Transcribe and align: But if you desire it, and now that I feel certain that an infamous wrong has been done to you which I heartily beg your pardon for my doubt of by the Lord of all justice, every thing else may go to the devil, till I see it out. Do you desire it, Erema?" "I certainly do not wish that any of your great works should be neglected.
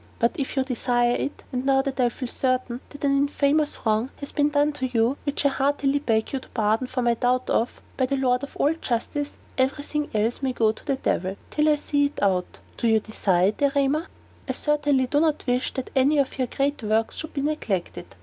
But 0.17 0.31
if 0.39 0.55
you 0.57 0.63
desire 0.63 1.13
it, 1.15 1.43
and 1.53 1.63
now 1.63 1.83
that 1.83 1.99
I 1.99 2.09
feel 2.09 2.27
certain 2.27 2.81
that 2.89 3.03
an 3.03 3.15
infamous 3.15 3.85
wrong 3.85 4.09
has 4.15 4.31
been 4.31 4.49
done 4.49 4.73
to 4.73 4.87
you 4.87 5.15
which 5.25 5.45
I 5.45 5.49
heartily 5.49 5.99
beg 5.99 6.31
your 6.33 6.41
pardon 6.55 6.87
for 6.87 7.03
my 7.03 7.13
doubt 7.13 7.51
of 7.51 7.83
by 7.97 8.07
the 8.07 8.17
Lord 8.17 8.41
of 8.41 8.57
all 8.57 8.73
justice, 8.73 9.33
every 9.59 9.83
thing 9.83 10.09
else 10.15 10.41
may 10.41 10.53
go 10.53 10.71
to 10.71 10.83
the 10.83 10.95
devil, 10.95 11.35
till 11.51 11.69
I 11.69 11.75
see 11.75 12.07
it 12.07 12.19
out. 12.19 12.57
Do 12.77 12.87
you 12.87 12.99
desire 12.99 13.49
it, 13.49 13.61
Erema?" 13.61 14.07
"I 14.49 14.53
certainly 14.53 15.05
do 15.05 15.19
not 15.19 15.45
wish 15.45 15.71
that 15.75 15.91
any 15.95 16.17
of 16.17 16.35
your 16.39 16.47
great 16.47 16.81
works 16.81 17.17
should 17.17 17.35
be 17.35 17.41
neglected. 17.41 18.15